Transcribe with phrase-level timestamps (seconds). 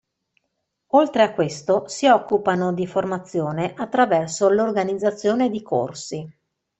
[0.95, 6.27] Oltre a questo, si occupano di formazione attraverso l'organizzazione di corsi.